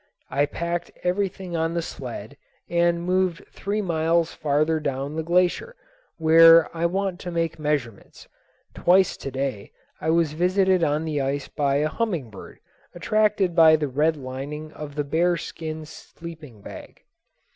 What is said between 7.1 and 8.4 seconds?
to make measurements.